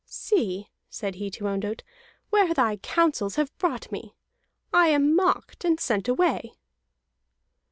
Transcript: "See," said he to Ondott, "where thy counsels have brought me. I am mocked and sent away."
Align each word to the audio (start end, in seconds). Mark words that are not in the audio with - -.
"See," 0.07 0.71
said 0.89 1.13
he 1.13 1.29
to 1.29 1.45
Ondott, 1.47 1.83
"where 2.31 2.55
thy 2.55 2.77
counsels 2.77 3.35
have 3.35 3.55
brought 3.59 3.91
me. 3.91 4.15
I 4.73 4.87
am 4.87 5.15
mocked 5.15 5.63
and 5.63 5.79
sent 5.79 6.07
away." 6.07 6.53